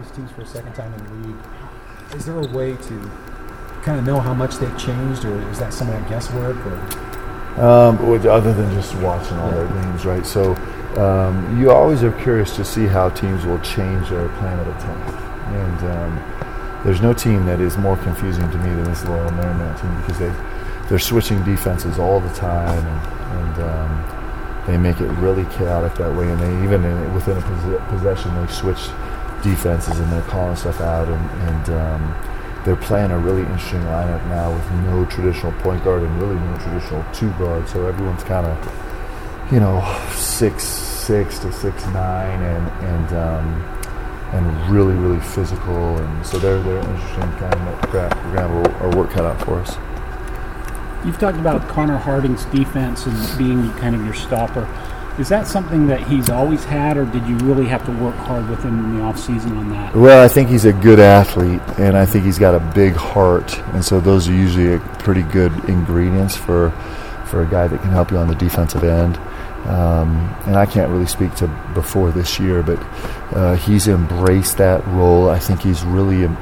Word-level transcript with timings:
these 0.00 0.10
teams 0.12 0.30
for 0.32 0.42
a 0.42 0.46
second 0.46 0.72
time 0.74 0.92
in 0.94 1.04
the 1.22 1.28
league. 1.28 1.36
Is 2.14 2.24
there 2.26 2.38
a 2.38 2.46
way 2.48 2.76
to 2.76 3.10
kind 3.82 3.98
of 3.98 4.04
know 4.04 4.20
how 4.20 4.34
much 4.34 4.56
they've 4.56 4.78
changed, 4.78 5.24
or 5.24 5.40
is 5.50 5.58
that 5.58 5.72
some 5.72 5.88
of 5.88 5.94
that 5.94 6.08
guesswork? 6.08 6.56
Or 6.66 6.78
Um, 7.62 8.08
with- 8.08 8.26
other 8.26 8.52
than 8.52 8.72
just 8.74 8.94
watching 8.96 9.36
all 9.38 9.50
their 9.50 9.66
games, 9.66 10.06
right? 10.06 10.24
So 10.24 10.54
um, 10.96 11.58
you 11.60 11.70
always 11.70 12.02
are 12.02 12.12
curious 12.12 12.54
to 12.56 12.64
see 12.64 12.86
how 12.86 13.08
teams 13.10 13.44
will 13.44 13.58
change 13.60 14.08
their 14.10 14.28
plan 14.40 14.58
of 14.60 14.68
attack. 14.68 15.14
And 15.48 15.90
um, 15.90 16.82
there's 16.84 17.00
no 17.02 17.12
team 17.12 17.46
that 17.46 17.60
is 17.60 17.76
more 17.76 17.96
confusing 17.98 18.48
to 18.50 18.58
me 18.58 18.68
than 18.70 18.84
this 18.84 19.04
Loyola 19.04 19.32
Marymount 19.32 19.80
team 19.80 19.96
because 20.02 20.18
they 20.18 20.32
they're 20.88 20.98
switching 20.98 21.42
defenses 21.44 21.98
all 21.98 22.18
the 22.18 22.32
time, 22.34 22.78
and, 22.86 23.58
and 23.58 23.70
um, 23.70 24.64
they 24.66 24.78
make 24.78 25.00
it 25.02 25.08
really 25.18 25.44
chaotic 25.56 25.94
that 25.96 26.14
way. 26.14 26.30
And 26.30 26.40
they 26.40 26.64
even 26.64 26.82
in, 26.84 27.14
within 27.14 27.36
a 27.36 27.86
possession 27.90 28.34
they 28.40 28.50
switch 28.52 28.88
defenses 29.42 29.98
and 29.98 30.12
they're 30.12 30.22
calling 30.22 30.56
stuff 30.56 30.80
out 30.80 31.08
and. 31.08 31.30
and 31.48 31.70
um, 31.70 32.34
they're 32.64 32.76
playing 32.76 33.10
a 33.12 33.18
really 33.18 33.40
interesting 33.42 33.80
lineup 33.82 34.22
now 34.28 34.52
with 34.52 34.70
no 34.84 35.04
traditional 35.06 35.52
point 35.62 35.82
guard 35.84 36.02
and 36.02 36.20
really 36.20 36.34
no 36.34 36.58
traditional 36.58 37.04
two 37.14 37.30
guard. 37.38 37.66
So 37.68 37.86
everyone's 37.86 38.24
kind 38.24 38.46
of, 38.46 39.52
you 39.52 39.58
know, 39.58 39.80
six 40.12 40.64
six 40.64 41.38
to 41.38 41.52
six 41.52 41.86
nine 41.86 42.42
and 42.42 42.68
and 42.84 43.12
um, 43.16 43.62
and 44.32 44.70
really 44.70 44.94
really 44.94 45.20
physical. 45.20 45.96
And 45.96 46.26
so 46.26 46.38
they're 46.38 46.62
they're 46.62 46.78
interesting 46.78 47.32
kind 47.38 47.54
of 47.54 47.94
we're 47.94 48.10
gonna 48.34 48.48
have 48.48 48.82
our 48.82 48.96
work 48.96 49.10
cut 49.12 49.24
out 49.24 49.42
for 49.42 49.60
us. 49.60 49.76
You've 51.06 51.18
talked 51.18 51.38
about 51.38 51.66
Connor 51.68 51.96
Harding's 51.96 52.44
defense 52.46 53.06
and 53.06 53.38
being 53.38 53.72
kind 53.74 53.94
of 53.94 54.04
your 54.04 54.14
stopper. 54.14 54.68
Is 55.18 55.28
that 55.30 55.48
something 55.48 55.88
that 55.88 56.00
he's 56.06 56.30
always 56.30 56.64
had, 56.64 56.96
or 56.96 57.04
did 57.04 57.26
you 57.26 57.36
really 57.38 57.66
have 57.66 57.84
to 57.86 57.92
work 57.92 58.14
hard 58.14 58.48
with 58.48 58.62
him 58.62 58.78
in 58.78 58.96
the 58.96 59.02
offseason 59.02 59.58
on 59.58 59.68
that? 59.70 59.94
Well, 59.94 60.24
I 60.24 60.28
think 60.28 60.48
he's 60.48 60.64
a 60.64 60.72
good 60.72 61.00
athlete, 61.00 61.60
and 61.76 61.96
I 61.96 62.06
think 62.06 62.24
he's 62.24 62.38
got 62.38 62.54
a 62.54 62.60
big 62.72 62.94
heart, 62.94 63.58
and 63.74 63.84
so 63.84 64.00
those 64.00 64.28
are 64.28 64.32
usually 64.32 64.78
pretty 65.00 65.22
good 65.22 65.52
ingredients 65.68 66.36
for 66.36 66.70
for 67.26 67.42
a 67.42 67.46
guy 67.46 67.66
that 67.66 67.82
can 67.82 67.90
help 67.90 68.10
you 68.10 68.16
on 68.16 68.28
the 68.28 68.34
defensive 68.36 68.84
end. 68.84 69.18
Um, 69.66 70.34
and 70.46 70.56
I 70.56 70.64
can't 70.64 70.88
really 70.88 71.06
speak 71.06 71.34
to 71.36 71.48
before 71.74 72.10
this 72.10 72.38
year, 72.38 72.62
but 72.62 72.78
uh, 73.36 73.56
he's 73.56 73.86
embraced 73.88 74.56
that 74.58 74.86
role. 74.86 75.28
I 75.28 75.38
think 75.38 75.60
he's 75.60 75.84
really 75.84 76.24
um, 76.24 76.36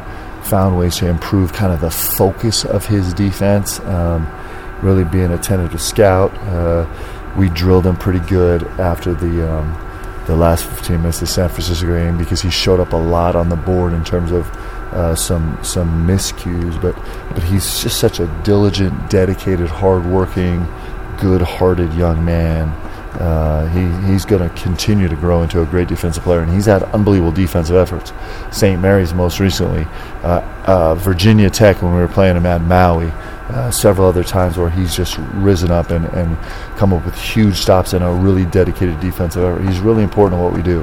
found 0.45 0.79
ways 0.79 0.97
to 0.99 1.09
improve 1.09 1.53
kind 1.53 1.73
of 1.73 1.81
the 1.81 1.91
focus 1.91 2.65
of 2.65 2.87
his 2.87 3.13
defense. 3.15 3.81
Um, 3.81 4.31
really 4.83 5.05
being 5.05 5.33
a 5.33 5.39
tentative 5.39 5.81
scout. 5.81 6.33
Uh, 6.35 6.87
we 7.37 7.49
drilled 7.51 7.87
him 7.87 7.97
pretty 7.97 8.21
good 8.21 8.63
after 8.79 9.15
the 9.15 9.51
um, 9.51 9.83
the 10.27 10.37
last 10.37 10.65
15 10.65 10.97
minutes 10.97 11.19
of 11.19 11.29
the 11.29 11.33
San 11.33 11.49
Francisco 11.49 11.87
game 11.87 12.19
because 12.19 12.43
he 12.43 12.51
showed 12.51 12.81
up 12.81 12.93
a 12.93 12.97
lot 12.97 13.37
on 13.37 13.49
the 13.49 13.57
board 13.57 13.93
in 13.93 14.05
terms 14.05 14.33
of 14.33 14.51
uh, 14.93 15.15
some 15.15 15.59
some 15.63 16.07
miscues. 16.07 16.81
But 16.81 16.95
but 17.35 17.43
he's 17.45 17.83
just 17.83 17.99
such 17.99 18.19
a 18.19 18.27
diligent, 18.43 19.09
dedicated, 19.09 19.69
hardworking, 19.69 20.67
good-hearted 21.21 21.93
young 21.95 22.25
man. 22.25 22.69
Uh, 23.21 23.67
he, 23.69 24.13
he's 24.13 24.27
going 24.27 24.47
to 24.47 24.63
continue 24.63 25.09
to 25.09 25.17
grow 25.17 25.43
into 25.43 25.63
a 25.63 25.67
great 25.67 25.89
defensive 25.89 26.23
player, 26.23 26.41
and 26.41 26.53
he's 26.53 26.67
had 26.67 26.83
unbelievable 26.83 27.33
defensive 27.33 27.75
efforts. 27.75 28.13
St. 28.51 28.79
Mary's 28.79 29.15
most 29.15 29.41
recently, 29.41 29.87
uh, 30.23 30.43
uh, 30.67 30.95
Virginia 30.97 31.49
Tech 31.49 31.81
when 31.81 31.95
we 31.95 32.01
were 32.01 32.09
playing 32.09 32.37
him 32.37 32.45
at 32.45 32.61
Maui, 32.61 33.11
uh, 33.49 33.71
several 33.71 34.09
other 34.09 34.25
times 34.25 34.57
where 34.57 34.71
he's 34.71 34.95
just 34.97 35.19
risen 35.35 35.71
up 35.71 35.91
and, 35.91 36.07
and 36.07 36.37
come 36.77 36.93
up 36.93 37.05
with 37.05 37.15
huge 37.15 37.57
stops 37.57 37.93
and 37.93 38.05
a 38.05 38.11
really 38.11 38.45
dedicated 38.47 38.99
defensive 39.01 39.45
effort. 39.45 39.67
He's 39.67 39.79
really 39.79 40.03
important 40.03 40.39
to 40.41 40.45
what 40.45 40.53
we 40.53 40.63
do. 40.63 40.83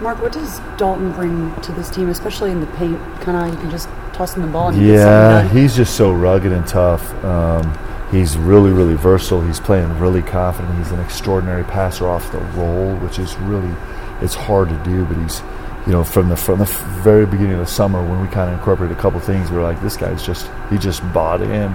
Mark, 0.00 0.20
what 0.20 0.32
does 0.32 0.60
Dalton 0.76 1.10
bring 1.12 1.54
to 1.62 1.72
this 1.72 1.90
team, 1.90 2.10
especially 2.10 2.50
in 2.50 2.60
the 2.60 2.66
paint? 2.66 3.00
Kind 3.22 3.36
of, 3.36 3.52
you 3.52 3.60
can 3.60 3.70
just 3.70 3.88
toss 4.12 4.36
him 4.36 4.42
the 4.42 4.48
ball 4.48 4.68
and 4.68 4.86
Yeah, 4.86 5.48
he's 5.48 5.74
just 5.74 5.96
so 5.96 6.12
rugged 6.12 6.52
and 6.52 6.66
tough. 6.66 7.12
Um, 7.24 7.76
he's 8.10 8.36
really, 8.36 8.70
really 8.70 8.94
versatile. 8.94 9.40
He's 9.40 9.58
playing 9.58 9.98
really 9.98 10.22
confident. 10.22 10.76
He's 10.78 10.92
an 10.92 11.00
extraordinary 11.00 11.64
passer 11.64 12.06
off 12.06 12.30
the 12.30 12.38
roll, 12.38 12.94
which 12.96 13.18
is 13.18 13.36
really, 13.38 13.74
it's 14.20 14.34
hard 14.34 14.68
to 14.68 14.76
do. 14.84 15.04
But 15.06 15.16
he's, 15.16 15.42
you 15.86 15.92
know, 15.92 16.02
from 16.02 16.28
the 16.28 16.36
from 16.36 16.58
the 16.58 16.64
very 17.02 17.26
beginning 17.26 17.54
of 17.54 17.60
the 17.60 17.66
summer 17.66 18.02
when 18.02 18.20
we 18.20 18.26
kind 18.28 18.50
of 18.50 18.58
incorporated 18.58 18.96
a 18.96 19.00
couple 19.00 19.20
things, 19.20 19.50
we 19.50 19.56
were 19.56 19.62
like, 19.62 19.80
this 19.82 19.96
guy's 19.96 20.24
just 20.24 20.50
he 20.68 20.78
just 20.78 21.00
bought 21.12 21.40
in. 21.42 21.74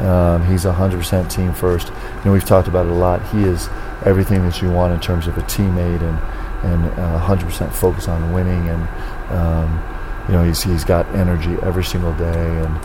Um, 0.00 0.44
he's 0.46 0.64
100% 0.64 1.30
team 1.30 1.52
first. 1.52 1.88
You 1.88 2.24
know, 2.24 2.32
we've 2.32 2.44
talked 2.44 2.66
about 2.66 2.86
it 2.86 2.90
a 2.90 2.94
lot. 2.94 3.24
He 3.28 3.44
is 3.44 3.68
everything 4.04 4.42
that 4.42 4.60
you 4.60 4.70
want 4.70 4.92
in 4.92 4.98
terms 4.98 5.26
of 5.26 5.38
a 5.38 5.42
teammate 5.42 6.02
and 6.02 6.18
and 6.64 6.98
uh, 6.98 7.20
100% 7.20 7.72
focus 7.72 8.08
on 8.08 8.32
winning. 8.32 8.68
And 8.68 8.88
um, 9.30 10.24
you 10.26 10.34
know, 10.34 10.42
he's 10.42 10.62
he's 10.62 10.84
got 10.84 11.06
energy 11.14 11.56
every 11.62 11.84
single 11.84 12.14
day, 12.14 12.64
and 12.64 12.76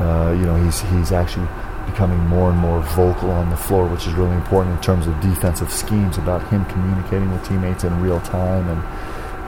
uh, 0.00 0.34
you 0.36 0.44
know, 0.44 0.62
he's 0.62 0.80
he's 0.80 1.12
actually 1.12 1.46
becoming 1.86 2.18
more 2.26 2.50
and 2.50 2.58
more 2.58 2.80
vocal 2.80 3.30
on 3.30 3.50
the 3.50 3.56
floor, 3.56 3.86
which 3.86 4.06
is 4.06 4.12
really 4.14 4.36
important 4.36 4.76
in 4.76 4.82
terms 4.82 5.06
of 5.06 5.18
defensive 5.20 5.72
schemes 5.72 6.18
about 6.18 6.46
him 6.48 6.64
communicating 6.66 7.30
with 7.30 7.46
teammates 7.46 7.84
in 7.84 8.00
real 8.02 8.20
time. 8.20 8.68
And 8.68 8.82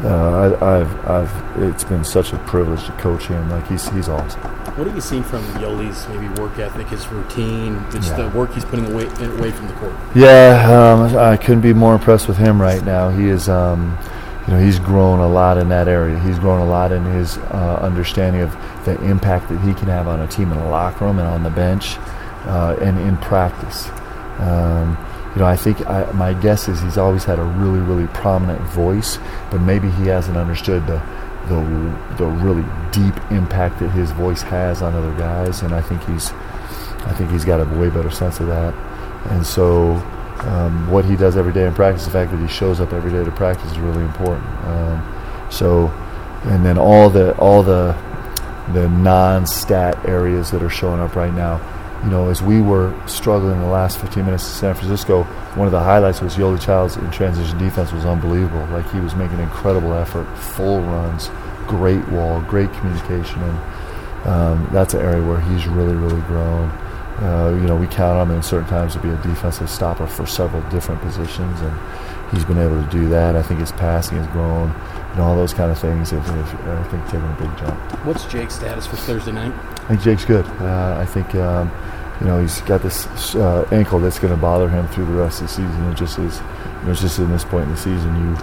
uh, 0.03 0.57
I, 0.61 0.79
I've 0.81 1.07
I've 1.09 1.63
it's 1.63 1.85
been 1.85 2.05
such 2.05 2.33
a 2.33 2.39
privilege 2.39 2.85
to 2.87 2.93
coach 2.93 3.25
him. 3.27 3.51
Like 3.51 3.67
he's 3.69 3.89
he's 3.91 4.09
awesome. 4.09 4.41
What 4.77 4.87
have 4.87 4.95
you 4.97 5.03
seen 5.03 5.23
from 5.23 5.43
Yoeli's 5.55 6.09
maybe 6.09 6.29
work 6.41 6.59
ethic, 6.59 6.87
his 6.89 7.07
routine, 7.09 7.85
just 7.91 8.11
Yeah. 8.11 8.23
the 8.29 8.39
work 8.39 8.53
he's 8.55 8.65
putting 8.65 8.87
away 8.93 9.05
away 9.05 9.51
from 9.51 9.67
the 9.67 9.75
court? 9.75 9.93
Yeah, 10.15 10.95
um, 10.95 11.17
I 11.17 11.37
couldn't 11.37 11.61
be 11.61 11.73
more 11.75 11.95
impressed 11.95 12.29
with 12.29 12.39
him 12.39 12.61
right 12.61 12.83
now. 12.85 13.11
He 13.11 13.29
is, 13.29 13.49
um, 13.49 13.99
you 14.47 14.55
know, 14.55 14.61
he's 14.61 14.79
grown 14.79 15.19
a 15.19 15.29
lot 15.29 15.59
in 15.59 15.69
that 15.69 15.87
area. 15.89 16.19
He's 16.21 16.39
grown 16.39 16.61
a 16.61 16.67
lot 16.71 16.93
in 16.93 17.05
his 17.05 17.37
uh, 17.37 17.79
understanding 17.83 18.41
of 18.43 18.57
the 18.87 18.99
impact 19.05 19.49
that 19.51 19.61
he 19.61 19.75
can 19.75 19.89
have 19.89 20.09
on 20.09 20.21
a 20.21 20.27
team 20.27 20.51
in 20.51 20.59
the 20.59 20.65
locker 20.71 21.05
room 21.05 21.19
and 21.19 21.29
on 21.29 21.43
the 21.43 21.51
bench 21.51 21.97
uh, 22.47 22.77
and 22.81 22.99
in 23.01 23.17
practice. 23.19 23.89
Um, 24.39 24.97
you 25.35 25.41
know, 25.41 25.47
I 25.47 25.57
think 25.57 25.87
I, 25.87 26.11
my 26.13 26.35
guess 26.35 26.69
is 26.69 26.81
he's 26.81 26.99
always 26.99 27.25
had 27.25 27.39
a 27.39 27.45
really, 27.45 27.79
really 27.79 28.09
prominent 28.09 28.61
voice, 28.63 29.19
but 29.51 29.61
maybe 29.61 29.91
he 29.91 30.07
hasn't 30.07 30.37
understood 30.37 30.87
the 30.87 31.01
the 31.49 32.17
the 32.19 32.27
really 32.27 32.65
deep 32.93 33.15
impact 33.31 33.79
that 33.81 33.91
his 33.91 34.11
voice 34.11 34.43
has 34.43 34.83
on 34.83 34.95
other 34.95 35.13
guys, 35.17 35.63
and 35.63 35.75
I 35.75 35.83
think 35.83 36.05
he's 36.05 36.33
I 37.07 37.15
think 37.15 37.31
he's 37.31 37.45
got 37.45 37.61
a 37.61 37.79
way 37.79 37.91
better 37.91 38.11
sense 38.11 38.41
of 38.41 38.49
that. 38.49 38.75
And 39.31 39.47
so, 39.47 39.95
um, 40.41 40.91
what 40.91 41.05
he 41.05 41.17
does 41.17 41.37
every 41.37 41.53
day 41.53 41.67
in 41.67 41.75
practice, 41.75 42.05
the 42.05 42.11
fact 42.11 42.31
that 42.33 42.41
he 42.41 42.49
shows 42.49 42.81
up 42.81 42.93
every 42.93 43.11
day 43.11 43.25
to 43.25 43.31
practice, 43.31 43.71
is 43.71 43.79
really 43.79 44.03
important. 44.03 44.47
Um, 44.67 45.49
so, 45.51 45.89
and 46.45 46.65
then 46.65 46.77
all 46.77 47.09
the 47.09 47.37
all 47.37 47.63
the 47.63 47.97
the 48.73 48.89
non-stat 48.89 50.09
areas 50.09 50.51
that 50.51 50.63
are 50.63 50.71
showing 50.71 51.01
up 51.01 51.17
right 51.17 51.33
now. 51.35 51.61
You 52.05 52.11
know, 52.11 52.31
as 52.31 52.41
we 52.43 52.63
were 52.63 52.95
struggling 53.07 53.57
in 53.57 53.61
the 53.61 53.69
last 53.69 53.99
15 53.99 54.25
minutes 54.25 54.45
in 54.45 54.55
San 54.55 54.75
Francisco, 54.75 55.25
one 55.55 55.67
of 55.67 55.73
the 55.73 55.81
highlights 55.81 56.23
was 56.23 56.37
Yoeli 56.37 56.61
Child's 56.61 56.97
in 56.97 57.11
transition 57.11 57.59
defense 57.59 57.93
was 57.93 58.07
unbelievable. 58.07 58.65
Like 58.67 58.91
he 58.91 59.01
was 59.01 59.15
making 59.15 59.39
incredible 59.39 59.93
effort, 59.93 60.25
full 60.37 60.81
runs, 60.81 61.29
great 61.67 62.07
wall, 62.09 62.41
great 62.43 62.73
communication, 62.73 63.43
and 63.43 63.59
um, 64.27 64.69
that's 64.73 64.95
an 64.95 65.01
area 65.01 65.23
where 65.27 65.41
he's 65.41 65.67
really, 65.67 65.95
really 65.95 66.21
grown. 66.23 66.71
Uh, 67.21 67.51
you 67.61 67.67
know, 67.67 67.77
we 67.77 67.87
count 67.87 68.19
on 68.19 68.31
him 68.31 68.37
in 68.37 68.43
certain 68.43 68.69
times 68.69 68.95
to 68.95 69.01
be 69.01 69.11
a 69.11 69.17
defensive 69.17 69.69
stopper 69.69 70.07
for 70.07 70.25
several 70.25 70.63
different 70.71 71.03
positions, 71.03 71.61
and 71.61 71.79
he's 72.33 72.45
been 72.45 72.59
able 72.59 72.83
to 72.83 72.91
do 72.91 73.09
that. 73.09 73.37
I 73.37 73.43
think 73.43 73.61
his 73.61 73.73
passing 73.73 74.19
has 74.19 74.27
grown, 74.29 74.71
and 75.13 75.21
all 75.21 75.37
those 75.37 75.53
kind 75.53 75.71
of 75.71 75.79
things 75.79 76.11
have, 76.11 76.25
have 76.25 76.87
I 76.87 76.89
think, 76.91 77.05
taken 77.07 77.25
a 77.25 77.37
big 77.41 77.59
jump. 77.59 77.79
What's 78.07 78.25
Jake's 78.27 78.55
status 78.55 78.87
for 78.87 78.97
Thursday 78.97 79.33
night? 79.33 79.53
I 79.53 79.89
think 79.89 80.03
Jake's 80.03 80.25
good. 80.25 80.47
Uh, 80.61 80.97
I 80.99 81.07
think 81.07 81.35
um, 81.35 81.71
you 82.21 82.27
know 82.27 82.41
he's 82.41 82.61
got 82.63 82.83
this 82.83 83.35
uh, 83.35 83.67
ankle 83.73 83.99
that's 83.99 84.19
going 84.19 84.35
to 84.35 84.41
bother 84.41 84.69
him 84.69 84.87
through 84.89 85.07
the 85.07 85.13
rest 85.13 85.41
of 85.41 85.49
the 85.49 85.55
season. 85.55 85.91
It 85.91 85.97
just 85.97 86.19
is. 86.19 86.39
You 86.39 86.87
know, 86.87 86.93
it's 86.93 87.01
just 87.01 87.19
in 87.19 87.31
this 87.31 87.45
point 87.45 87.65
in 87.65 87.71
the 87.71 87.77
season, 87.77 88.15
you 88.17 88.37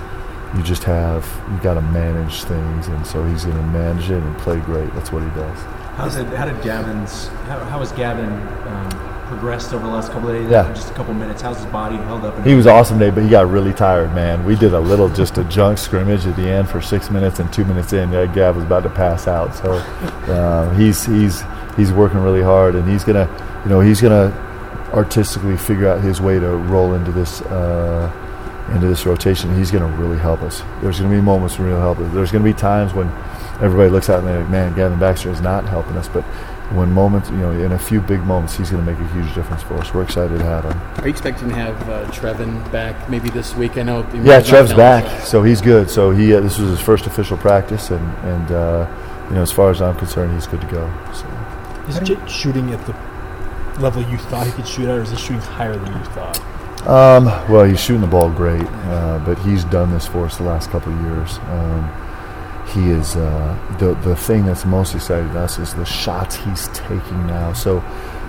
you 0.56 0.64
just 0.64 0.84
have 0.84 1.26
you 1.52 1.58
got 1.60 1.76
to 1.76 1.82
manage 1.82 2.44
things, 2.44 2.88
and 2.88 3.06
so 3.06 3.26
he's 3.26 3.46
going 3.46 3.58
to 3.58 3.64
manage 3.64 4.10
it 4.10 4.22
and 4.22 4.38
play 4.40 4.60
great. 4.60 4.94
That's 4.94 5.12
what 5.12 5.24
he 5.24 5.30
does. 5.30 5.60
How's 5.96 6.16
it, 6.16 6.28
how 6.28 6.46
did 6.46 6.62
Gavin's 6.62 7.28
how, 7.48 7.60
how 7.66 7.80
has 7.80 7.92
Gavin 7.94 8.30
um, 8.68 9.17
progressed 9.28 9.74
over 9.74 9.86
the 9.86 9.92
last 9.92 10.12
couple 10.12 10.30
of 10.30 10.36
days? 10.36 10.50
Yeah. 10.50 10.72
just 10.74 10.90
a 10.90 10.94
couple 10.94 11.14
minutes. 11.14 11.42
How's 11.42 11.58
his 11.58 11.66
body 11.68 11.98
held 11.98 12.26
up? 12.26 12.46
He 12.46 12.56
was 12.56 12.68
awesome 12.68 13.00
today, 13.00 13.12
but 13.14 13.24
he 13.24 13.30
got 13.30 13.50
really 13.50 13.74
tired, 13.74 14.14
man. 14.14 14.44
We 14.46 14.56
did 14.56 14.74
a 14.74 14.80
little 14.80 15.10
just 15.10 15.38
a 15.38 15.44
junk 15.46 15.78
scrimmage 15.78 16.26
at 16.26 16.36
the 16.36 16.48
end 16.48 16.70
for 16.70 16.82
six 16.82 17.10
minutes, 17.10 17.40
and 17.40 17.52
two 17.52 17.66
minutes 17.66 17.94
in, 17.94 18.12
Gav 18.12 18.56
was 18.56 18.66
about 18.66 18.84
to 18.84 18.90
pass 18.90 19.28
out. 19.28 19.54
So 19.56 19.74
uh, 19.74 20.74
he's 20.76 21.06
he's 21.06 21.44
he's 21.76 21.92
working 21.92 22.20
really 22.20 22.42
hard, 22.42 22.76
and 22.76 22.90
he's 22.90 23.04
gonna, 23.04 23.30
you 23.64 23.70
know, 23.70 23.80
he's 23.80 24.02
gonna 24.02 24.34
artistically 24.94 25.58
figure 25.58 25.88
out 25.88 26.02
his 26.02 26.22
way 26.22 26.40
to 26.40 26.48
roll 26.48 26.94
into 26.94 27.12
this 27.12 27.42
uh, 27.44 28.12
into 28.74 28.88
this 28.88 29.06
rotation. 29.06 29.56
He's 29.56 29.72
gonna 29.72 29.88
really 29.98 30.18
help 30.18 30.42
us. 30.42 30.64
There's 30.82 31.00
gonna 31.00 31.14
be 31.14 31.22
moments 31.22 31.58
when 31.60 31.70
he'll 31.70 31.80
help 31.80 32.00
us. 32.00 32.14
There's 32.14 32.32
gonna 32.32 32.44
be 32.44 32.54
times 32.54 32.94
when 32.94 33.08
everybody 33.62 33.90
looks 33.90 34.10
at 34.10 34.24
me 34.24 34.32
like, 34.32 34.50
man, 34.50 34.76
Gavin 34.76 35.00
Baxter 35.00 35.30
is 35.30 35.42
not 35.42 35.66
helping 35.68 35.98
us, 35.98 36.08
but 36.08 36.24
when 36.72 36.92
moments, 36.92 37.30
you 37.30 37.38
know, 37.38 37.52
in 37.52 37.72
a 37.72 37.80
few 37.80 38.02
big 38.02 38.22
moments, 38.22 38.56
he's 38.58 38.70
going 38.70 38.86
to 38.86 38.92
make 38.92 39.00
a 39.00 39.14
huge 39.14 39.34
difference 39.34 39.64
for 39.64 39.76
us. 39.76 39.94
We're 39.94 40.04
excited 40.04 40.38
to 40.38 40.44
have 40.44 40.66
him. 40.66 40.78
Are 40.98 41.08
you 41.08 41.12
expecting 41.12 41.50
to 41.50 41.56
have 41.56 41.90
uh, 41.90 42.06
Trevin 42.12 42.70
back 42.72 43.10
maybe 43.10 43.30
this 43.30 43.56
week? 43.56 43.78
I 43.78 43.84
know. 43.84 44.08
Yeah, 44.14 44.42
Trev's 44.42 44.74
back, 44.74 45.06
know. 45.06 45.20
so 45.24 45.44
he's 45.44 45.62
good. 45.62 45.90
So 45.90 46.12
he 46.12 46.34
uh, 46.34 46.42
this 46.42 46.58
was 46.58 46.70
his 46.70 46.82
first 46.82 47.06
official 47.06 47.38
practice, 47.38 47.92
and 47.92 48.18
and 48.26 48.52
uh, 48.52 49.26
you 49.30 49.36
know, 49.36 49.42
as 49.42 49.52
far 49.52 49.70
as 49.70 49.82
I'm 49.82 49.96
concerned, 49.96 50.34
he's 50.34 50.48
good 50.48 50.62
to 50.62 50.68
go. 50.68 50.92
So. 51.14 51.26
Is 51.88 52.00
Jake 52.00 52.28
shooting 52.28 52.74
at 52.74 52.86
the 52.86 52.94
level 53.80 54.02
you 54.04 54.18
thought 54.18 54.46
he 54.46 54.52
could 54.52 54.68
shoot 54.68 54.90
at, 54.90 54.98
or 54.98 55.02
is 55.02 55.12
he 55.12 55.18
shooting 55.18 55.42
higher 55.42 55.78
than 55.78 55.94
you 55.94 56.04
thought? 56.06 56.42
Um, 56.86 57.26
well, 57.52 57.64
he's 57.64 57.80
shooting 57.80 58.02
the 58.02 58.08
ball 58.08 58.30
great, 58.30 58.64
uh, 58.64 59.22
but 59.26 59.38
he's 59.40 59.64
done 59.66 59.92
this 59.92 60.06
for 60.06 60.26
us 60.26 60.38
the 60.38 60.44
last 60.44 60.70
couple 60.70 60.94
of 60.94 61.02
years. 61.02 61.38
Um, 61.50 62.07
he 62.70 62.90
is 62.90 63.16
uh, 63.16 63.76
the 63.80 63.94
the 64.08 64.16
thing 64.16 64.46
that's 64.46 64.66
most 64.66 64.96
exciting 64.96 65.32
to 65.34 65.40
us 65.40 65.60
is 65.60 65.74
the 65.74 65.86
shots 65.86 66.36
he's 66.36 66.68
taking 66.70 67.28
now. 67.28 67.54
So 67.54 67.84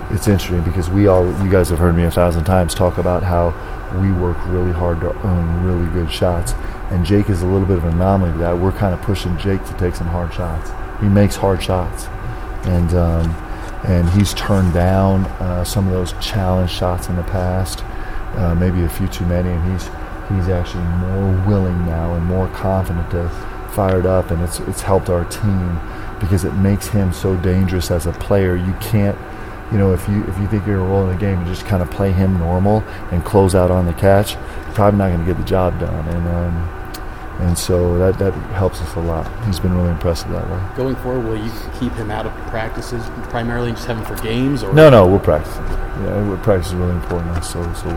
it's 0.09 0.27
interesting 0.27 0.63
because 0.63 0.89
we 0.89 1.07
all 1.07 1.25
you 1.43 1.51
guys 1.51 1.69
have 1.69 1.79
heard 1.79 1.95
me 1.95 2.03
a 2.03 2.11
thousand 2.11 2.45
times 2.45 2.73
talk 2.73 2.97
about 2.97 3.23
how 3.23 3.53
we 4.01 4.11
work 4.11 4.37
really 4.47 4.71
hard 4.71 4.99
to 5.01 5.15
earn 5.25 5.63
really 5.63 5.87
good 5.91 6.11
shots, 6.11 6.53
and 6.91 7.05
Jake 7.05 7.29
is 7.29 7.41
a 7.41 7.45
little 7.45 7.67
bit 7.67 7.77
of 7.77 7.85
an 7.85 7.93
anomaly 7.93 8.31
to 8.33 8.37
that. 8.39 8.57
We're 8.57 8.71
kind 8.71 8.93
of 8.93 9.01
pushing 9.01 9.37
Jake 9.37 9.63
to 9.65 9.73
take 9.73 9.95
some 9.95 10.07
hard 10.07 10.33
shots. 10.33 10.71
He 11.01 11.07
makes 11.07 11.35
hard 11.35 11.61
shots, 11.61 12.05
and 12.65 12.93
um, 12.93 13.31
and 13.85 14.09
he's 14.09 14.33
turned 14.33 14.73
down 14.73 15.25
uh, 15.41 15.63
some 15.63 15.87
of 15.87 15.93
those 15.93 16.13
challenge 16.21 16.71
shots 16.71 17.07
in 17.09 17.15
the 17.15 17.23
past 17.23 17.83
uh, 18.35 18.55
maybe 18.55 18.83
a 18.83 18.89
few 18.89 19.07
too 19.07 19.25
many, 19.25 19.49
and 19.49 19.71
he's 19.71 19.87
he's 20.29 20.49
actually 20.49 20.83
more 20.83 21.47
willing 21.47 21.85
now 21.85 22.13
and 22.13 22.25
more 22.25 22.47
confident 22.49 23.09
to 23.11 23.29
fire 23.79 23.99
it 24.01 24.05
up, 24.05 24.29
and 24.29 24.41
it's 24.43 24.59
it's 24.61 24.81
helped 24.81 25.09
our 25.09 25.23
team 25.25 25.79
because 26.19 26.43
it 26.43 26.53
makes 26.55 26.87
him 26.87 27.13
so 27.13 27.37
dangerous 27.37 27.89
as 27.91 28.05
a 28.07 28.11
player. 28.11 28.53
You 28.57 28.73
can't, 28.81 29.17
you 29.71 29.77
know, 29.77 29.93
if 29.93 30.05
you 30.09 30.21
if 30.25 30.37
you 30.37 30.47
think 30.47 30.67
you're 30.67 30.79
gonna 30.79 30.89
roll 30.89 31.03
in 31.07 31.13
the 31.15 31.21
game 31.27 31.37
and 31.37 31.47
just 31.47 31.65
kind 31.65 31.81
of 31.81 31.89
play 31.89 32.11
him 32.11 32.37
normal 32.37 32.83
and 33.11 33.23
close 33.23 33.55
out 33.55 33.71
on 33.71 33.85
the 33.85 33.93
catch, 33.93 34.33
you're 34.33 34.75
probably 34.75 34.97
not 34.97 35.07
going 35.13 35.21
to 35.21 35.25
get 35.25 35.37
the 35.37 35.45
job 35.47 35.79
done, 35.79 36.05
and 36.09 36.27
um, 36.27 36.53
and 37.47 37.57
so 37.57 37.97
that 37.99 38.19
that 38.19 38.33
helps 38.51 38.81
us 38.81 38.93
a 38.95 38.99
lot. 38.99 39.25
He's 39.45 39.61
been 39.61 39.73
really 39.73 39.91
impressive 39.91 40.29
that 40.31 40.45
way. 40.51 40.61
Going 40.75 40.97
forward, 40.97 41.23
will 41.25 41.37
you 41.41 41.51
keep 41.79 41.93
him 41.93 42.11
out 42.11 42.25
of 42.25 42.33
practices 42.51 43.01
primarily, 43.29 43.69
and 43.69 43.77
just 43.77 43.87
have 43.87 43.97
him 43.97 44.03
for 44.03 44.21
games, 44.21 44.61
or 44.61 44.73
No, 44.73 44.89
no, 44.89 45.07
we'll 45.07 45.19
practice. 45.31 45.55
Yeah, 45.55 46.27
we're 46.27 46.35
practice 46.37 46.67
is 46.67 46.75
really 46.75 46.95
important. 46.95 47.45
So 47.45 47.63
so. 47.75 47.87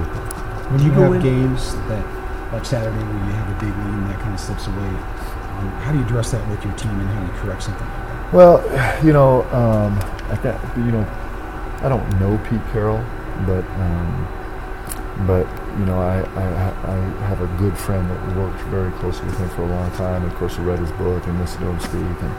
When 0.70 0.80
you 0.80 0.92
Go 0.94 1.02
have 1.12 1.14
in- 1.16 1.22
games 1.22 1.74
that, 1.90 2.04
like 2.52 2.64
Saturday, 2.64 2.96
where 2.96 3.26
you 3.26 3.32
have 3.34 3.50
a 3.50 3.58
big 3.60 3.74
lead 3.82 3.94
and 3.98 4.06
that 4.10 4.20
kind 4.20 4.32
of 4.32 4.40
slips 4.40 4.66
away, 4.68 4.92
how 5.70 5.92
do 5.92 5.98
you 5.98 6.04
address 6.04 6.30
that 6.32 6.46
with 6.48 6.64
your 6.64 6.74
team 6.74 6.90
and 6.90 7.08
how 7.08 7.20
do 7.20 7.26
you 7.32 7.38
correct 7.40 7.62
something 7.62 7.86
like 7.86 7.96
that? 7.96 8.34
Well, 8.34 9.04
you 9.04 9.12
know, 9.12 9.42
um, 9.50 9.98
I 10.30 10.36
th- 10.36 10.76
you 10.76 10.92
know, 10.92 11.06
I 11.82 11.88
don't 11.88 12.08
know 12.20 12.38
Pete 12.48 12.64
Carroll, 12.72 13.04
but 13.46 13.64
um, 13.80 14.28
but 15.26 15.46
you 15.78 15.84
know, 15.84 16.00
I, 16.00 16.20
I 16.20 16.92
I 16.92 16.96
have 17.26 17.40
a 17.40 17.46
good 17.58 17.76
friend 17.76 18.08
that 18.10 18.36
worked 18.36 18.60
very 18.64 18.90
closely 18.92 19.26
with 19.26 19.38
him 19.38 19.48
for 19.50 19.62
a 19.62 19.66
long 19.66 19.90
time. 19.92 20.24
Of 20.24 20.34
course, 20.34 20.58
I 20.58 20.62
read 20.62 20.78
his 20.78 20.92
book 20.92 21.26
and 21.26 21.38
listened 21.38 21.60
to 21.64 21.70
him 21.70 21.80
speak, 21.80 22.22
and 22.22 22.36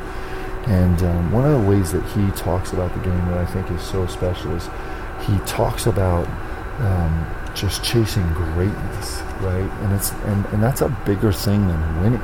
and 0.65 1.03
um, 1.03 1.31
one 1.31 1.45
of 1.45 1.61
the 1.61 1.67
ways 1.67 1.91
that 1.91 2.03
he 2.09 2.29
talks 2.31 2.71
about 2.71 2.93
the 2.93 2.99
game 3.01 3.25
that 3.27 3.37
I 3.37 3.45
think 3.45 3.69
is 3.71 3.81
so 3.81 4.07
special 4.07 4.55
is 4.55 4.69
he 5.21 5.37
talks 5.39 5.87
about 5.87 6.27
um, 6.79 7.25
just 7.53 7.83
chasing 7.83 8.27
greatness, 8.33 9.21
right? 9.41 9.69
And 9.81 9.93
it's 9.93 10.11
and, 10.11 10.45
and 10.47 10.63
that's 10.63 10.81
a 10.81 10.89
bigger 11.05 11.31
thing 11.31 11.67
than 11.67 12.01
winning. 12.01 12.21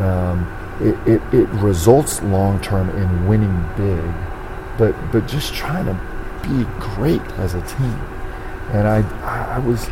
Um, 0.00 0.46
it, 0.80 0.96
it, 1.06 1.34
it 1.34 1.48
results 1.60 2.22
long 2.22 2.60
term 2.60 2.88
in 2.90 3.28
winning 3.28 3.62
big, 3.76 4.02
but 4.78 4.94
but 5.12 5.26
just 5.26 5.52
trying 5.54 5.84
to 5.86 5.94
be 6.42 6.64
great 6.78 7.20
as 7.38 7.54
a 7.54 7.60
team. 7.62 8.00
And 8.72 8.88
I 8.88 9.02
I, 9.56 9.58
was, 9.58 9.88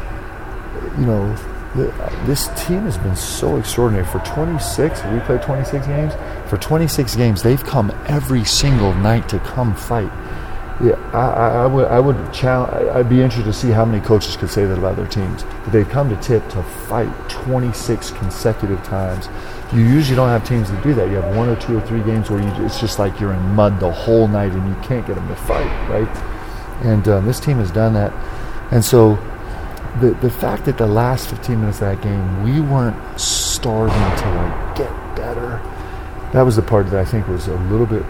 you 0.98 1.04
know, 1.04 1.36
the, 1.74 1.92
this 2.24 2.48
team 2.66 2.82
has 2.82 2.96
been 2.96 3.16
so 3.16 3.56
extraordinary 3.56 4.06
for 4.06 4.20
26. 4.20 5.04
We 5.04 5.20
played 5.20 5.42
26 5.42 5.86
games. 5.86 6.14
For 6.46 6.56
26 6.56 7.16
games, 7.16 7.42
they've 7.42 7.62
come 7.62 7.92
every 8.06 8.44
single 8.44 8.94
night 8.94 9.28
to 9.28 9.38
come 9.40 9.74
fight. 9.74 10.10
Yeah, 10.80 10.94
I, 11.12 11.64
I, 11.64 11.66
would 11.66 11.88
I 11.88 11.98
would 11.98 12.32
challenge. 12.32 12.72
I'd 12.90 13.08
be 13.08 13.20
interested 13.20 13.50
to 13.50 13.52
see 13.52 13.70
how 13.70 13.84
many 13.84 14.04
coaches 14.04 14.36
could 14.36 14.48
say 14.48 14.64
that 14.64 14.78
about 14.78 14.94
their 14.94 15.08
teams. 15.08 15.42
That 15.42 15.72
they've 15.72 15.88
come 15.88 16.08
to 16.08 16.16
tip 16.22 16.48
to 16.50 16.62
fight 16.62 17.10
26 17.28 18.12
consecutive 18.12 18.80
times. 18.84 19.28
You 19.72 19.80
usually 19.80 20.14
don't 20.14 20.28
have 20.28 20.46
teams 20.46 20.70
that 20.70 20.80
do 20.84 20.94
that. 20.94 21.08
You 21.08 21.16
have 21.16 21.36
one 21.36 21.48
or 21.48 21.56
two 21.56 21.76
or 21.76 21.80
three 21.80 22.02
games 22.04 22.30
where 22.30 22.40
you, 22.40 22.64
it's 22.64 22.78
just 22.78 23.00
like 23.00 23.18
you're 23.18 23.32
in 23.32 23.42
mud 23.56 23.80
the 23.80 23.90
whole 23.90 24.28
night 24.28 24.52
and 24.52 24.68
you 24.68 24.80
can't 24.80 25.04
get 25.04 25.16
them 25.16 25.26
to 25.26 25.34
fight, 25.34 25.66
right? 25.90 26.08
And 26.84 27.08
um, 27.08 27.26
this 27.26 27.40
team 27.40 27.56
has 27.56 27.72
done 27.72 27.94
that. 27.94 28.12
And 28.70 28.84
so 28.84 29.16
the 30.00 30.10
the 30.20 30.30
fact 30.30 30.64
that 30.66 30.78
the 30.78 30.86
last 30.86 31.28
15 31.28 31.58
minutes 31.58 31.80
of 31.80 31.88
that 31.88 32.02
game 32.02 32.44
we 32.44 32.60
weren't 32.60 33.18
starving 33.18 33.96
to 33.96 34.30
like 34.30 34.76
get 34.76 35.16
better. 35.16 35.60
That 36.32 36.42
was 36.42 36.54
the 36.54 36.62
part 36.62 36.88
that 36.90 37.00
I 37.00 37.04
think 37.04 37.26
was 37.26 37.48
a 37.48 37.54
little 37.54 37.86
bit 37.86 38.04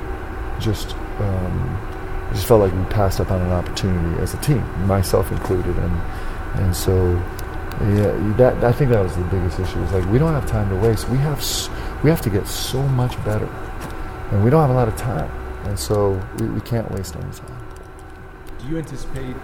just. 0.61 0.95
Um, 1.19 1.88
I 2.29 2.35
just 2.35 2.47
felt 2.47 2.61
like 2.61 2.73
we 2.75 2.85
passed 2.93 3.21
up 3.21 3.31
on 3.31 3.41
an 3.41 3.53
opportunity 3.53 4.21
as 4.23 4.35
a 4.35 4.37
team, 4.39 4.63
myself 4.87 5.31
included, 5.33 5.77
and 5.79 6.01
and 6.61 6.77
so 6.77 7.13
yeah, 7.81 8.13
that 8.37 8.63
I 8.65 8.73
think 8.73 8.91
that 8.91 9.03
was 9.03 9.17
the 9.17 9.25
biggest 9.25 9.59
issue. 9.61 9.79
Is 9.83 9.93
like 9.93 10.05
we 10.07 10.19
don't 10.19 10.35
have 10.35 10.47
time 10.47 10.69
to 10.71 10.77
waste. 10.77 11.09
We 11.09 11.19
have 11.19 11.39
s- 11.39 11.71
we 12.03 12.11
have 12.11 12.21
to 12.23 12.31
get 12.31 12.47
so 12.47 12.83
much 12.83 13.17
better, 13.25 13.47
and 14.31 14.45
we 14.45 14.51
don't 14.51 14.61
have 14.61 14.71
a 14.71 14.75
lot 14.75 14.89
of 14.89 14.97
time, 14.97 15.31
and 15.67 15.79
so 15.79 16.21
we, 16.39 16.47
we 16.49 16.61
can't 16.61 16.91
waste 16.93 17.15
any 17.17 17.25
time. 17.33 17.65
Do 18.61 18.67
you 18.69 18.79
anticipate 18.79 19.37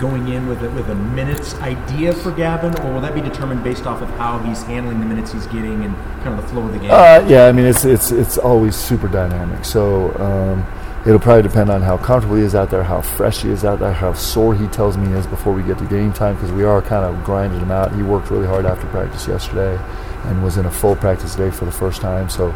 going 0.00 0.28
in 0.28 0.46
with 0.46 0.62
a, 0.62 0.70
with 0.70 0.88
a 0.90 0.94
minutes 0.94 1.54
idea 1.56 2.12
for 2.12 2.30
Gavin, 2.32 2.76
or 2.84 2.92
will 2.94 3.00
that 3.00 3.14
be 3.14 3.20
determined 3.20 3.62
based 3.64 3.86
off 3.86 4.02
of 4.02 4.08
how 4.10 4.38
he's 4.40 4.62
handling 4.64 5.00
the 5.00 5.06
minutes 5.06 5.32
he's 5.32 5.46
getting 5.46 5.84
and 5.84 5.94
kind 6.22 6.28
of 6.28 6.42
the 6.42 6.48
flow 6.48 6.62
of 6.66 6.72
the 6.72 6.78
game? 6.78 6.90
Uh, 6.90 7.24
yeah, 7.28 7.46
I 7.46 7.52
mean 7.52 7.66
it's 7.66 7.84
it's 7.84 8.10
it's 8.10 8.36
always 8.36 8.74
super 8.74 9.08
dynamic. 9.08 9.64
So 9.64 10.12
um, 10.18 10.66
it'll 11.06 11.20
probably 11.20 11.42
depend 11.42 11.70
on 11.70 11.82
how 11.82 11.96
comfortable 11.96 12.34
he 12.34 12.42
is 12.42 12.56
out 12.56 12.68
there, 12.68 12.82
how 12.82 13.00
fresh 13.00 13.42
he 13.42 13.50
is 13.50 13.64
out 13.64 13.78
there, 13.78 13.92
how 13.92 14.12
sore 14.12 14.56
he 14.56 14.66
tells 14.66 14.96
me 14.96 15.06
he 15.06 15.12
is 15.12 15.26
before 15.26 15.52
we 15.52 15.62
get 15.62 15.78
to 15.78 15.86
game 15.86 16.12
time 16.12 16.34
because 16.34 16.50
we 16.50 16.64
are 16.64 16.82
kind 16.82 17.04
of 17.04 17.24
grinding 17.24 17.60
him 17.60 17.70
out. 17.70 17.94
He 17.94 18.02
worked 18.02 18.28
really 18.28 18.46
hard 18.46 18.66
after 18.66 18.86
practice 18.88 19.28
yesterday 19.28 19.78
and 20.24 20.42
was 20.42 20.56
in 20.56 20.66
a 20.66 20.70
full 20.70 20.96
practice 20.96 21.36
day 21.36 21.50
for 21.50 21.64
the 21.64 21.70
first 21.70 22.00
time. 22.00 22.28
So 22.28 22.52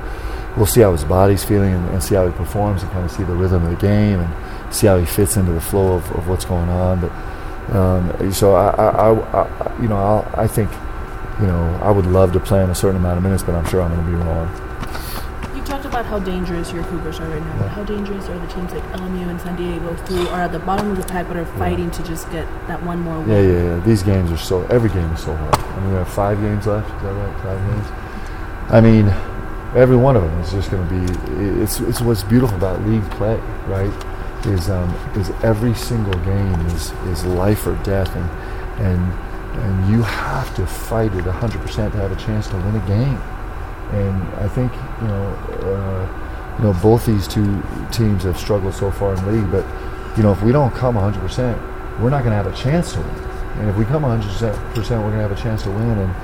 we'll 0.56 0.66
see 0.66 0.80
how 0.80 0.90
his 0.90 1.04
body's 1.04 1.44
feeling 1.44 1.72
and, 1.72 1.88
and 1.90 2.02
see 2.02 2.16
how 2.16 2.26
he 2.26 2.32
performs 2.32 2.82
and 2.82 2.90
kind 2.90 3.04
of 3.04 3.12
see 3.12 3.22
the 3.22 3.34
rhythm 3.34 3.64
of 3.64 3.70
the 3.70 3.76
game 3.76 4.18
and 4.18 4.74
see 4.74 4.88
how 4.88 4.98
he 4.98 5.06
fits 5.06 5.36
into 5.36 5.52
the 5.52 5.60
flow 5.60 5.92
of, 5.92 6.10
of 6.12 6.26
what's 6.26 6.44
going 6.44 6.68
on. 6.68 7.00
But 7.00 7.12
um, 7.72 8.32
so 8.32 8.56
I, 8.56 8.70
I, 8.70 9.42
I, 9.42 9.80
you 9.80 9.86
know 9.86 9.96
I'll, 9.96 10.28
I 10.34 10.48
think 10.48 10.72
you 11.40 11.46
know 11.46 11.78
I 11.82 11.92
would 11.92 12.06
love 12.06 12.32
to 12.32 12.40
play 12.40 12.64
in 12.64 12.70
a 12.70 12.74
certain 12.74 12.96
amount 12.96 13.18
of 13.18 13.22
minutes, 13.22 13.44
but 13.44 13.54
I'm 13.54 13.64
sure 13.66 13.80
I'm 13.80 13.94
going 13.94 14.04
to 14.04 14.10
be 14.10 14.16
wrong. 14.16 14.69
About 15.90 16.06
how 16.06 16.20
dangerous 16.20 16.72
your 16.72 16.84
Cougars 16.84 17.18
are 17.18 17.28
right 17.28 17.42
now, 17.42 17.58
but 17.58 17.68
how 17.70 17.82
dangerous 17.82 18.28
are 18.28 18.38
the 18.38 18.46
teams 18.46 18.72
like 18.72 18.84
LMU 18.92 19.28
and 19.28 19.40
San 19.40 19.56
Diego 19.56 19.92
who 19.94 20.28
are 20.28 20.42
at 20.42 20.52
the 20.52 20.60
bottom 20.60 20.88
of 20.92 20.96
the 20.96 21.02
pack 21.02 21.26
but 21.26 21.36
are 21.36 21.44
fighting 21.44 21.90
to 21.90 22.02
just 22.04 22.30
get 22.30 22.46
that 22.68 22.80
one 22.84 23.00
more 23.00 23.18
win? 23.18 23.28
Yeah, 23.28 23.40
yeah, 23.40 23.62
yeah. 23.74 23.80
These 23.80 24.04
games 24.04 24.30
are 24.30 24.36
so. 24.36 24.62
Every 24.66 24.88
game 24.88 25.10
is 25.10 25.24
so 25.24 25.34
hard. 25.34 25.56
I 25.56 25.80
mean, 25.80 25.90
we 25.90 25.96
have 25.96 26.08
five 26.08 26.40
games 26.40 26.68
left. 26.68 26.86
Is 26.94 27.02
that 27.02 27.12
right? 27.12 27.42
Five 27.42 27.58
games. 27.68 28.72
I 28.72 28.80
mean, 28.80 29.08
every 29.74 29.96
one 29.96 30.14
of 30.14 30.22
them 30.22 30.38
is 30.38 30.52
just 30.52 30.70
going 30.70 30.86
to 30.88 30.94
be. 30.94 31.60
It's 31.60 31.80
it's 31.80 32.00
what's 32.00 32.22
beautiful 32.22 32.56
about 32.56 32.80
league 32.86 33.10
play, 33.10 33.34
right? 33.66 33.92
Is 34.46 34.70
um 34.70 34.94
is 35.16 35.30
every 35.42 35.74
single 35.74 36.14
game 36.20 36.54
is 36.66 36.92
is 37.08 37.24
life 37.24 37.66
or 37.66 37.74
death, 37.82 38.14
and 38.14 38.30
and 38.86 39.12
and 39.58 39.92
you 39.92 40.02
have 40.02 40.54
to 40.54 40.66
fight 40.68 41.12
it 41.14 41.26
100 41.26 41.60
percent 41.60 41.94
to 41.94 41.98
have 41.98 42.12
a 42.12 42.16
chance 42.16 42.46
to 42.46 42.56
win 42.58 42.76
a 42.76 42.86
game. 42.86 43.20
And 43.92 44.22
I 44.34 44.48
think 44.48 44.72
you 45.00 45.08
know, 45.08 45.26
uh, 45.62 46.56
you 46.58 46.64
know, 46.64 46.72
both 46.82 47.06
these 47.06 47.26
two 47.26 47.62
teams 47.90 48.24
have 48.24 48.38
struggled 48.38 48.74
so 48.74 48.90
far 48.90 49.14
in 49.14 49.24
the 49.24 49.32
league. 49.32 49.50
But 49.50 49.66
you 50.16 50.22
know, 50.22 50.32
if 50.32 50.42
we 50.42 50.52
don't 50.52 50.74
come 50.74 50.94
100 50.94 51.20
percent, 51.20 51.60
we're 52.00 52.10
not 52.10 52.22
going 52.22 52.30
to 52.30 52.42
have 52.42 52.46
a 52.46 52.56
chance 52.56 52.92
to 52.94 53.00
win. 53.00 53.30
And 53.60 53.68
if 53.68 53.76
we 53.76 53.84
come 53.84 54.02
100 54.02 54.28
percent, 54.28 54.56
we're 54.76 55.10
going 55.10 55.12
to 55.12 55.28
have 55.28 55.32
a 55.32 55.42
chance 55.42 55.62
to 55.64 55.70
win. 55.70 55.98
And 55.98 56.14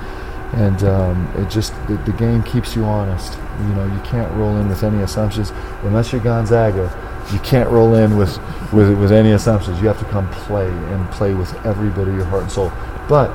and 0.53 0.85
um, 0.85 1.33
it 1.37 1.51
just 1.51 1.75
the, 1.87 1.97
the 1.99 2.13
game 2.13 2.43
keeps 2.43 2.77
you 2.77 2.85
honest. 2.85 3.39
You 3.61 3.75
know, 3.75 3.85
you 3.85 4.01
can't 4.03 4.31
roll 4.35 4.57
in 4.59 4.69
with 4.69 4.83
any 4.85 5.03
assumptions 5.03 5.53
unless 5.83 6.13
you're 6.13 6.21
Gonzaga. 6.21 6.91
You 7.33 7.41
can't 7.41 7.69
roll 7.69 7.95
in 7.95 8.17
with, 8.17 8.39
with 8.73 8.97
with 8.99 9.11
any 9.11 9.33
assumptions. 9.33 9.81
You 9.81 9.89
have 9.89 9.99
to 9.99 10.05
come 10.07 10.29
play 10.31 10.69
and 10.69 11.11
play 11.11 11.35
with 11.35 11.53
every 11.67 11.91
bit 11.91 12.07
of 12.07 12.15
your 12.15 12.25
heart 12.25 12.45
and 12.45 12.53
soul. 12.53 12.73
But 13.09 13.31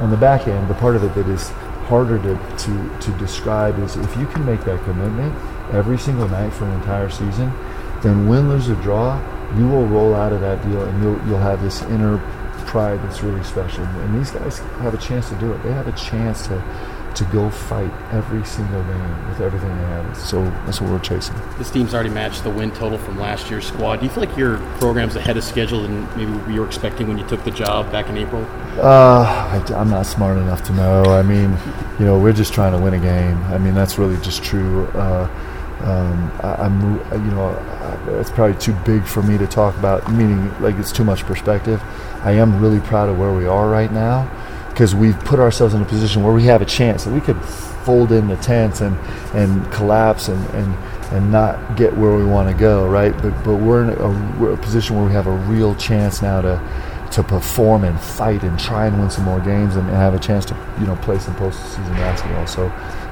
on 0.00 0.10
the 0.10 0.16
back 0.16 0.46
end, 0.46 0.68
the 0.68 0.74
part 0.74 0.96
of 0.96 1.04
it 1.04 1.14
that 1.14 1.28
is 1.28 1.50
harder 1.90 2.18
to, 2.22 2.34
to, 2.56 2.98
to 3.00 3.18
describe 3.18 3.76
is 3.80 3.96
if 3.96 4.16
you 4.16 4.26
can 4.26 4.46
make 4.46 4.62
that 4.64 4.80
commitment 4.84 5.34
every 5.74 5.98
single 5.98 6.28
night 6.28 6.52
for 6.52 6.64
an 6.64 6.72
entire 6.80 7.10
season, 7.10 7.52
then 8.00 8.28
win, 8.28 8.48
lose, 8.48 8.70
or 8.70 8.76
draw, 8.76 9.18
you 9.58 9.66
will 9.66 9.84
roll 9.86 10.14
out 10.14 10.32
of 10.32 10.40
that 10.40 10.62
deal 10.62 10.82
and 10.84 11.02
you'll 11.02 11.18
you'll 11.26 11.46
have 11.50 11.60
this 11.60 11.82
inner 11.82 12.18
pride 12.66 13.02
that's 13.02 13.24
really 13.24 13.42
special. 13.42 13.82
And 13.82 14.16
these 14.16 14.30
guys 14.30 14.60
have 14.84 14.94
a 14.94 14.98
chance 14.98 15.28
to 15.30 15.34
do 15.40 15.52
it. 15.52 15.60
They 15.64 15.72
have 15.72 15.88
a 15.88 15.92
chance 15.92 16.46
to 16.46 16.62
to 17.14 17.24
go 17.26 17.50
fight 17.50 17.92
every 18.12 18.44
single 18.44 18.82
game 18.84 19.28
with 19.28 19.40
everything 19.40 19.68
they 19.68 19.84
have. 19.84 20.16
So 20.16 20.42
that's 20.64 20.80
what 20.80 20.90
we're 20.90 20.98
chasing. 21.00 21.34
This 21.58 21.70
team's 21.70 21.94
already 21.94 22.10
matched 22.10 22.44
the 22.44 22.50
win 22.50 22.70
total 22.72 22.98
from 22.98 23.18
last 23.18 23.50
year's 23.50 23.66
squad. 23.66 23.96
Do 23.96 24.06
you 24.06 24.10
feel 24.10 24.24
like 24.24 24.36
your 24.36 24.58
program's 24.78 25.16
ahead 25.16 25.36
of 25.36 25.44
schedule 25.44 25.82
than 25.82 26.04
maybe 26.16 26.52
you 26.52 26.60
were 26.60 26.66
expecting 26.66 27.08
when 27.08 27.18
you 27.18 27.26
took 27.26 27.42
the 27.44 27.50
job 27.50 27.90
back 27.90 28.08
in 28.08 28.16
April? 28.16 28.44
Uh, 28.78 29.62
I, 29.68 29.80
am 29.80 29.90
not 29.90 30.06
smart 30.06 30.38
enough 30.38 30.64
to 30.64 30.72
know. 30.72 31.02
I 31.04 31.22
mean, 31.22 31.56
you 31.98 32.04
know, 32.04 32.18
we're 32.18 32.32
just 32.32 32.52
trying 32.52 32.72
to 32.72 32.78
win 32.78 32.94
a 32.94 33.00
game. 33.00 33.38
I 33.44 33.58
mean, 33.58 33.74
that's 33.74 33.98
really 33.98 34.20
just 34.22 34.42
true. 34.42 34.86
Uh, 34.88 35.28
um, 35.80 36.30
I, 36.42 36.66
am 36.66 36.98
you 37.12 37.30
know, 37.32 38.18
it's 38.20 38.30
probably 38.30 38.56
too 38.58 38.74
big 38.84 39.04
for 39.04 39.22
me 39.22 39.38
to 39.38 39.46
talk 39.46 39.76
about, 39.78 40.10
meaning 40.12 40.52
like 40.60 40.76
it's 40.76 40.92
too 40.92 41.04
much 41.04 41.24
perspective. 41.24 41.82
I 42.22 42.32
am 42.32 42.60
really 42.60 42.80
proud 42.80 43.08
of 43.08 43.18
where 43.18 43.32
we 43.32 43.46
are 43.46 43.68
right 43.68 43.90
now 43.90 44.30
because 44.80 44.94
we've 44.94 45.20
put 45.26 45.38
ourselves 45.38 45.74
in 45.74 45.82
a 45.82 45.84
position 45.84 46.22
where 46.22 46.32
we 46.32 46.44
have 46.44 46.62
a 46.62 46.64
chance 46.64 47.04
that 47.04 47.12
we 47.12 47.20
could 47.20 47.38
fold 47.84 48.10
in 48.12 48.28
the 48.28 48.36
tents 48.36 48.80
and, 48.80 48.96
and 49.34 49.70
collapse 49.70 50.28
and, 50.28 50.42
and, 50.54 50.74
and 51.12 51.30
not 51.30 51.76
get 51.76 51.94
where 51.94 52.16
we 52.16 52.24
want 52.24 52.48
to 52.48 52.54
go, 52.58 52.88
right? 52.88 53.12
But, 53.20 53.32
but 53.44 53.56
we're 53.56 53.82
in 53.82 53.90
a, 53.90 54.40
we're 54.40 54.54
a 54.54 54.56
position 54.56 54.96
where 54.96 55.04
we 55.04 55.12
have 55.12 55.26
a 55.26 55.36
real 55.36 55.74
chance 55.74 56.22
now 56.22 56.40
to, 56.40 57.08
to 57.12 57.22
perform 57.22 57.84
and 57.84 58.00
fight 58.00 58.42
and 58.42 58.58
try 58.58 58.86
and 58.86 58.98
win 58.98 59.10
some 59.10 59.24
more 59.24 59.40
games 59.40 59.76
and, 59.76 59.86
and 59.86 59.96
have 59.98 60.14
a 60.14 60.18
chance 60.18 60.46
to 60.46 60.56
you 60.80 60.86
know 60.86 60.96
play 60.96 61.18
some 61.18 61.34
postseason 61.34 61.92
basketball. 61.96 62.46
So 62.46 62.68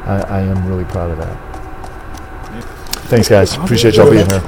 I, 0.07 0.25
I 0.27 0.41
am 0.41 0.67
really 0.67 0.85
proud 0.85 1.11
of 1.11 1.19
that. 1.19 2.65
Thanks, 3.11 3.29
guys. 3.29 3.55
Appreciate 3.55 3.97
y'all 3.97 4.11
being 4.11 4.27
here. 4.31 4.41